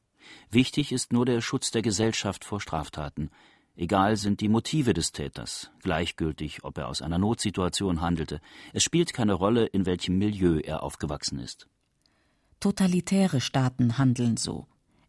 Wichtig 0.53 0.93
ist 0.93 1.13
nur 1.13 1.27
der 1.27 1.41
Schutz 1.41 1.73
der 1.73 1.83
Gesellschaft 1.83 2.45
vor 2.45 2.61
Straftaten, 2.61 3.31
Egal 3.81 4.19
sind 4.19 4.43
die 4.43 4.51
Motive 4.51 4.93
des 4.93 5.11
Täters, 5.13 5.71
gleichgültig, 5.81 6.65
ob 6.65 6.77
er 6.77 6.87
aus 6.89 7.01
einer 7.01 7.17
Notsituation 7.17 8.03
handelte. 8.03 8.43
Es 8.75 8.83
spielt 8.83 9.15
keine 9.15 9.33
Rolle, 9.33 9.65
in 9.65 9.87
welchem 9.87 10.19
Milieu 10.19 10.59
er 10.59 10.83
aufgewachsen 10.83 11.39
ist. 11.39 11.67
Totalitäre 12.61 13.41
Staaten 13.41 13.97
handeln 13.97 14.37
so. 14.37 14.67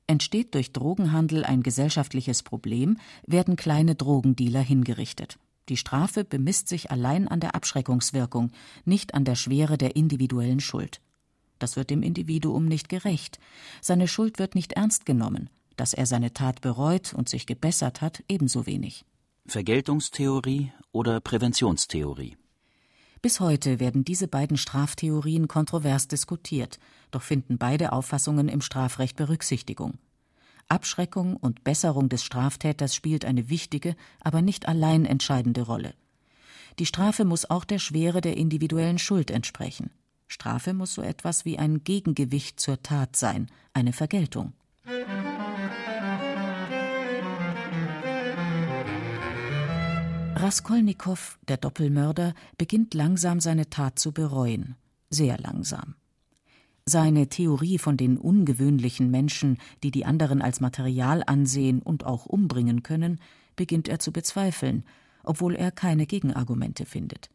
Entsteht 0.08 0.56
durch 0.56 0.72
Drogenhandel 0.72 1.44
ein 1.44 1.64
gesellschaftliches 1.64 2.44
Problem, 2.44 2.98
werden 3.28 3.58
kleine 3.58 3.96
Drogendealer 3.96 4.62
hingerichtet. 4.62 5.38
Die 5.68 5.76
Strafe 5.76 6.24
bemisst 6.24 6.70
sich 6.70 6.92
allein 6.92 7.28
an 7.28 7.42
der 7.42 7.56
Abschreckungswirkung, 7.56 8.54
nicht 8.86 9.14
an 9.16 9.26
der 9.26 9.36
Schwere 9.36 9.78
der 9.78 9.98
individuellen 9.98 10.62
Schuld. 10.62 11.02
Das 11.60 11.76
wird 11.76 11.90
dem 11.90 12.04
Individuum 12.04 12.68
nicht 12.68 12.88
gerecht. 12.88 13.38
Seine 13.82 14.08
Schuld 14.08 14.40
wird 14.40 14.56
nicht 14.56 14.72
ernst 14.72 15.06
genommen 15.06 15.50
dass 15.78 15.94
er 15.94 16.06
seine 16.06 16.34
Tat 16.34 16.62
bereut 16.62 17.14
und 17.14 17.30
sich 17.30 17.46
gebessert 17.46 18.02
hat, 18.02 18.24
ebenso 18.28 18.66
wenig. 18.66 19.06
Vergeltungstheorie 19.48 20.72
oder 20.92 21.20
Präventionstheorie? 21.20 22.38
Bis 23.22 23.40
heute 23.40 23.80
werden 23.80 24.04
diese 24.04 24.28
beiden 24.28 24.58
Straftheorien 24.58 25.48
kontrovers 25.48 26.08
diskutiert, 26.08 26.80
doch 27.12 27.22
finden 27.22 27.58
beide 27.58 27.92
Auffassungen 27.92 28.48
im 28.48 28.62
Strafrecht 28.62 29.16
Berücksichtigung. 29.16 30.00
Abschreckung 30.68 31.36
und 31.36 31.64
Besserung 31.64 32.10
des 32.10 32.24
Straftäters 32.24 32.96
spielt 32.96 33.26
eine 33.26 33.50
wichtige, 33.50 33.96
aber 34.22 34.42
nicht 34.42 34.68
allein 34.68 35.06
entscheidende 35.06 35.64
Rolle. 35.64 35.94
Die 36.80 36.86
Strafe 36.86 37.26
muss 37.26 37.50
auch 37.50 37.66
der 37.66 37.80
Schwere 37.80 38.22
der 38.22 38.38
individuellen 38.38 38.98
Schuld 38.98 39.30
entsprechen. 39.30 39.92
Strafe 40.28 40.74
muss 40.74 40.94
so 40.94 41.02
etwas 41.02 41.44
wie 41.44 41.60
ein 41.60 41.84
Gegengewicht 41.84 42.60
zur 42.60 42.82
Tat 42.82 43.18
sein, 43.18 43.52
eine 43.74 43.92
Vergeltung. 43.92 44.54
Raskolnikow, 50.42 51.38
der 51.48 51.58
Doppelmörder, 51.58 52.34
beginnt 52.58 52.96
langsam 52.96 53.40
seine 53.40 53.70
Tat 53.70 54.00
zu 54.00 54.12
bereuen. 54.12 54.76
Sehr 55.12 55.38
langsam. 55.38 55.94
Seine 56.84 57.30
Theorie 57.30 57.78
von 57.78 57.96
den 57.96 58.18
ungewöhnlichen 58.18 59.12
Menschen, 59.12 59.60
die 59.84 59.92
die 59.92 60.04
anderen 60.04 60.42
als 60.42 60.60
Material 60.60 61.22
ansehen 61.28 61.84
und 61.84 62.08
auch 62.08 62.26
umbringen 62.26 62.82
können, 62.82 63.20
beginnt 63.56 63.88
er 63.88 64.00
zu 64.00 64.12
bezweifeln, 64.12 64.84
obwohl 65.24 65.56
er 65.56 65.70
keine 65.70 66.08
Gegenargumente 66.08 66.88
findet. 66.88 67.30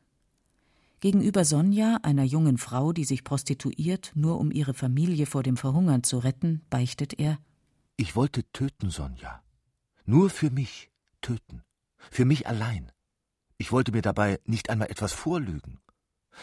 Gegenüber 0.99 1.45
Sonja, 1.45 2.01
einer 2.03 2.25
jungen 2.25 2.59
Frau, 2.59 2.93
die 2.93 3.05
sich 3.05 3.23
prostituiert, 3.23 4.11
nur 4.17 4.41
um 4.41 4.51
ihre 4.51 4.75
Familie 4.75 5.27
vor 5.27 5.45
dem 5.45 5.57
Verhungern 5.57 6.03
zu 6.03 6.19
retten, 6.19 6.63
beichtet 6.71 7.21
er 7.21 7.39
Ich 7.97 8.17
wollte 8.17 8.43
töten, 8.53 8.91
Sonja. 8.91 9.45
Nur 10.07 10.29
für 10.29 10.51
mich 10.51 10.91
töten. 11.21 11.63
Für 12.11 12.25
mich 12.25 12.49
allein. 12.49 12.91
Ich 13.59 13.73
wollte 13.73 13.93
mir 13.93 14.03
dabei 14.03 14.41
nicht 14.45 14.71
einmal 14.71 14.91
etwas 14.91 15.13
vorlügen. 15.13 15.81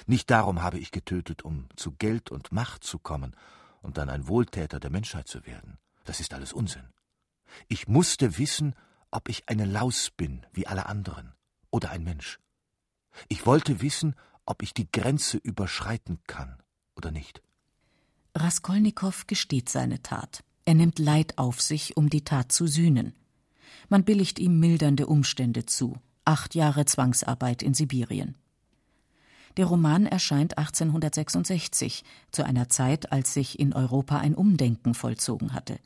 Nicht 0.08 0.32
darum 0.32 0.63
habe 0.63 0.79
ich 0.79 0.91
getötet, 0.91 1.43
um 1.43 1.67
zu 1.75 1.91
Geld 1.91 2.32
und 2.32 2.51
Macht 2.51 2.84
zu 2.84 2.98
kommen 2.98 3.36
und 3.82 3.98
dann 3.98 4.10
ein 4.10 4.27
Wohltäter 4.27 4.79
der 4.79 4.89
Menschheit 4.89 5.27
zu 5.27 5.46
werden. 5.46 5.77
Das 6.05 6.20
ist 6.20 6.34
alles 6.34 6.53
Unsinn. 6.53 6.89
Ich 7.67 7.88
musste 7.88 8.38
wissen, 8.38 8.75
ob 9.12 9.29
ich 9.29 9.48
eine 9.48 9.65
Laus 9.65 10.10
bin, 10.10 10.46
wie 10.53 10.65
alle 10.65 10.88
anderen, 10.88 11.34
oder 11.70 11.91
ein 11.91 12.03
Mensch. 12.03 12.39
Ich 13.27 13.46
wollte 13.46 13.82
wissen, 13.82 14.15
ob 14.46 14.63
ich 14.63 14.74
die 14.74 14.91
Grenze 14.91 15.38
überschreiten 15.38 16.20
kann 16.25 16.58
oder 16.96 17.12
nicht. 17.12 17.41
Raskolnikow 18.36 19.27
gesteht 19.27 19.70
seine 19.70 20.01
Tat. 20.01 20.43
Er 20.65 20.74
nimmt 20.74 20.98
Leid 20.98 21.38
auf 21.38 21.62
sich, 21.62 21.96
um 21.96 22.10
die 22.10 22.24
Tat 22.24 22.51
zu 22.51 22.65
sühnen. 22.65 23.13
Man 23.89 24.03
billigt 24.03 24.39
ihm 24.39 24.60
mildernde 24.60 25.05
Umstände 25.05 25.65
zu, 25.65 26.00
acht 26.25 26.56
Jahre 26.56 26.86
Zwangsarbeit 26.86 27.62
in 27.62 27.74
Sibirien. 27.74 28.36
Der 29.58 29.65
Roman 29.65 30.08
erscheint 30.08 30.58
1866, 30.58 32.03
zu 32.32 32.44
einer 32.44 32.70
Zeit, 32.70 33.12
als 33.12 33.34
sich 33.34 33.60
in 33.60 33.74
Europa 33.74 34.18
ein 34.18 34.34
Umdenken 34.34 34.96
vollzogen 34.96 35.53
hatte. 35.53 35.77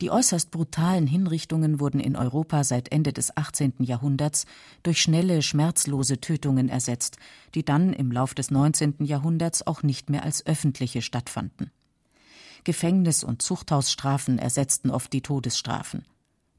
Die 0.00 0.10
äußerst 0.10 0.50
brutalen 0.50 1.06
Hinrichtungen 1.06 1.78
wurden 1.78 2.00
in 2.00 2.16
Europa 2.16 2.64
seit 2.64 2.90
Ende 2.90 3.12
des 3.12 3.36
18. 3.36 3.74
Jahrhunderts 3.78 4.46
durch 4.82 5.00
schnelle, 5.00 5.42
schmerzlose 5.42 6.20
Tötungen 6.20 6.68
ersetzt, 6.68 7.18
die 7.54 7.64
dann 7.64 7.92
im 7.92 8.10
Lauf 8.10 8.34
des 8.34 8.50
19. 8.50 8.96
Jahrhunderts 9.04 9.64
auch 9.64 9.84
nicht 9.84 10.10
mehr 10.10 10.24
als 10.24 10.44
öffentliche 10.44 11.02
stattfanden. 11.02 11.70
Gefängnis- 12.64 13.22
und 13.22 13.42
Zuchthausstrafen 13.42 14.40
ersetzten 14.40 14.90
oft 14.90 15.12
die 15.12 15.20
Todesstrafen. 15.20 16.04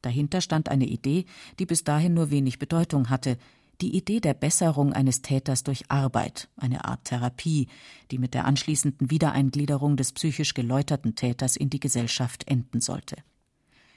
Dahinter 0.03 0.41
stand 0.41 0.69
eine 0.69 0.86
Idee, 0.86 1.25
die 1.57 1.65
bis 1.65 1.83
dahin 1.83 2.13
nur 2.13 2.29
wenig 2.29 2.60
Bedeutung 2.60 3.10
hatte, 3.10 3.38
die 3.81 3.95
Idee 3.98 4.19
der 4.19 4.33
Besserung 4.33 4.93
eines 4.93 5.22
Täters 5.22 5.63
durch 5.63 5.89
Arbeit, 5.89 6.50
eine 6.57 6.86
Art 6.86 7.05
Therapie, 7.05 7.67
die 8.12 8.19
mit 8.19 8.33
der 8.33 8.45
anschließenden 8.45 9.10
Wiedereingliederung 9.10 9.98
des 9.98 10.12
psychisch 10.12 10.53
geläuterten 10.53 11.15
Täters 11.15 11.55
in 11.55 11.69
die 11.69 11.79
Gesellschaft 11.79 12.48
enden 12.48 12.81
sollte. 12.81 13.15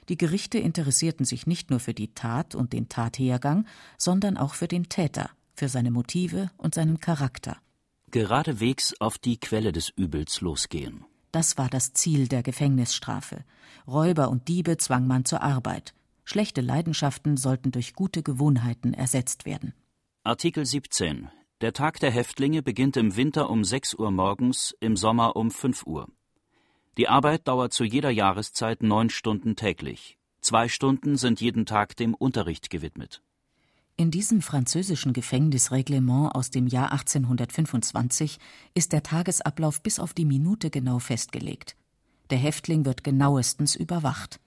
Die 0.09 0.17
Gerichte 0.17 0.57
interessierten 0.57 1.25
sich 1.25 1.45
nicht 1.45 1.69
nur 1.69 1.79
für 1.79 1.93
die 1.93 2.13
Tat 2.13 2.55
und 2.55 2.73
den 2.73 2.89
Tathergang, 2.89 3.67
sondern 3.97 4.37
auch 4.37 4.53
für 4.53 4.67
den 4.67 4.89
Täter, 4.89 5.29
für 5.53 5.67
seine 5.67 5.91
Motive 5.91 6.49
und 6.57 6.73
seinen 6.73 6.99
Charakter. 6.99 7.57
Geradewegs 8.11 8.93
auf 9.01 9.17
die 9.17 9.37
Quelle 9.37 9.73
des 9.73 9.89
Übels 9.89 10.39
losgehen. 10.39 11.03
Das 11.33 11.57
war 11.57 11.69
das 11.69 11.91
Ziel 11.91 12.29
der 12.29 12.41
Gefängnisstrafe. 12.41 13.43
Räuber 13.85 14.29
und 14.29 14.47
Diebe 14.47 14.77
zwang 14.77 15.07
man 15.07 15.25
zur 15.25 15.43
Arbeit. 15.43 15.93
Schlechte 16.29 16.59
Leidenschaften 16.59 17.37
sollten 17.37 17.71
durch 17.71 17.93
gute 17.93 18.21
Gewohnheiten 18.21 18.93
ersetzt 18.93 19.45
werden. 19.45 19.73
Artikel 20.25 20.65
17. 20.65 21.29
Der 21.61 21.71
Tag 21.71 22.01
der 22.01 22.11
Häftlinge 22.11 22.61
beginnt 22.61 22.97
im 22.97 23.15
Winter 23.15 23.49
um 23.49 23.63
6 23.63 23.93
Uhr 23.93 24.11
morgens, 24.11 24.75
im 24.81 24.97
Sommer 24.97 25.37
um 25.37 25.51
5 25.51 25.87
Uhr. 25.87 26.09
Die 26.97 27.07
Arbeit 27.07 27.47
dauert 27.47 27.71
zu 27.71 27.85
jeder 27.85 28.09
Jahreszeit 28.09 28.83
neun 28.83 29.09
Stunden 29.09 29.55
täglich. 29.55 30.17
Zwei 30.41 30.67
Stunden 30.67 31.15
sind 31.15 31.39
jeden 31.39 31.65
Tag 31.65 31.95
dem 31.95 32.13
Unterricht 32.13 32.69
gewidmet. 32.69 33.21
In 33.95 34.11
diesem 34.11 34.41
französischen 34.41 35.13
Gefängnisreglement 35.13 36.35
aus 36.35 36.51
dem 36.51 36.67
Jahr 36.67 36.91
1825 36.91 38.37
ist 38.73 38.91
der 38.91 39.01
Tagesablauf 39.01 39.81
bis 39.81 39.97
auf 39.97 40.13
die 40.13 40.25
Minute 40.25 40.71
genau 40.71 40.99
festgelegt. 40.99 41.77
Der 42.31 42.37
Häftling 42.37 42.83
wird 42.83 43.05
genauestens 43.05 43.77
überwacht. 43.77 44.41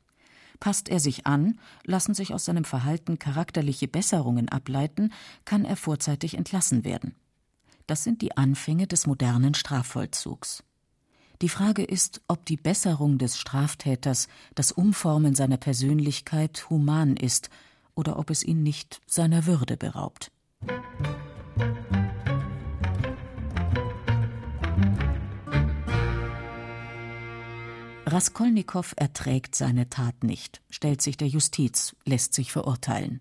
Passt 0.60 0.90
er 0.90 1.00
sich 1.00 1.26
an, 1.26 1.58
lassen 1.84 2.14
sich 2.14 2.34
aus 2.34 2.44
seinem 2.44 2.64
Verhalten 2.64 3.18
charakterliche 3.18 3.88
Besserungen 3.88 4.48
ableiten, 4.50 5.12
kann 5.46 5.64
er 5.64 5.76
vorzeitig 5.76 6.34
entlassen 6.34 6.84
werden. 6.84 7.14
Das 7.86 8.04
sind 8.04 8.22
die 8.22 8.36
Anfänge 8.36 8.86
des 8.86 9.06
modernen 9.06 9.54
Strafvollzugs. 9.54 10.62
Die 11.42 11.48
Frage 11.48 11.82
ist, 11.82 12.20
ob 12.28 12.44
die 12.44 12.58
Besserung 12.58 13.16
des 13.16 13.38
Straftäters, 13.38 14.28
das 14.54 14.72
Umformen 14.72 15.34
seiner 15.34 15.56
Persönlichkeit 15.56 16.68
human 16.68 17.16
ist 17.16 17.48
oder 17.94 18.18
ob 18.18 18.28
es 18.28 18.42
ihn 18.44 18.62
nicht 18.62 19.00
seiner 19.06 19.46
Würde 19.46 19.78
beraubt. 19.78 20.30
Raskolnikow 28.12 28.94
erträgt 28.96 29.54
seine 29.54 29.88
Tat 29.88 30.24
nicht, 30.24 30.60
stellt 30.68 31.00
sich 31.00 31.16
der 31.16 31.28
Justiz, 31.28 31.94
lässt 32.04 32.34
sich 32.34 32.50
verurteilen. 32.50 33.20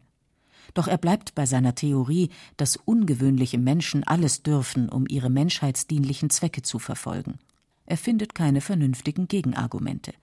Doch 0.73 0.88
er 0.88 0.97
bleibt 0.97 1.36
bei 1.36 1.45
seiner 1.45 1.75
Theorie, 1.75 2.30
dass 2.58 2.75
ungewöhnliche 2.75 3.58
Menschen 3.58 4.04
alles 4.04 4.43
dürfen, 4.43 4.89
um 4.89 5.06
ihre 5.08 5.30
menschheitsdienlichen 5.30 6.30
Zwecke 6.30 6.62
zu 6.62 6.80
verfolgen. 6.80 7.39
Er 7.86 7.97
findet 7.97 8.36
keine 8.36 8.62
vernünftigen 8.62 9.28
Gegenargumente. 9.28 10.13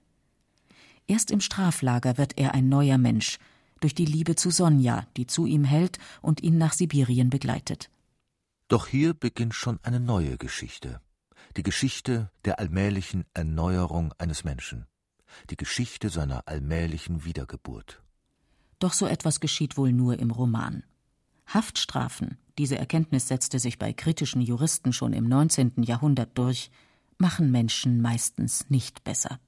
Erst 1.07 1.31
im 1.31 1.41
Straflager 1.41 2.19
wird 2.19 2.39
er 2.39 2.55
ein 2.55 2.69
neuer 2.69 2.99
Mensch, 2.99 3.39
durch 3.81 3.95
die 3.95 4.07
Liebe 4.07 4.37
zu 4.37 4.51
Sonja, 4.51 5.07
die 5.17 5.27
zu 5.27 5.47
ihm 5.47 5.65
hält 5.65 5.99
und 6.23 6.43
ihn 6.43 6.59
nach 6.59 6.73
Sibirien 6.73 7.31
begleitet. 7.31 7.91
Doch 8.69 8.87
hier 8.87 9.15
beginnt 9.15 9.55
schon 9.55 9.79
eine 9.83 10.01
neue 10.01 10.39
Geschichte 10.39 11.01
die 11.57 11.63
Geschichte 11.63 12.31
der 12.45 12.59
allmählichen 12.59 13.25
Erneuerung 13.33 14.13
eines 14.19 14.45
Menschen, 14.45 14.87
die 15.51 15.57
Geschichte 15.57 16.11
seiner 16.11 16.47
allmählichen 16.47 17.25
Wiedergeburt. 17.25 18.03
Doch 18.79 18.93
so 18.93 19.07
etwas 19.07 19.41
geschieht 19.41 19.77
wohl 19.77 19.93
nur 19.93 20.19
im 20.19 20.31
Roman. 20.31 20.83
Haftstrafen, 21.47 22.37
diese 22.59 22.77
Erkenntnis 22.77 23.29
setzte 23.29 23.59
sich 23.59 23.79
bei 23.79 23.93
kritischen 23.93 24.43
Juristen 24.43 24.93
schon 24.93 25.13
im 25.13 25.29
19. 25.29 25.83
Jahrhundert 25.83 26.37
durch, 26.37 26.71
machen 27.19 27.51
Menschen 27.51 28.03
meistens 28.03 28.69
nicht 28.69 29.05
besser. 29.05 29.39